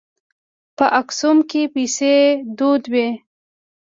[0.77, 2.13] په اکسوم کې پیسې
[2.57, 3.07] دود وې.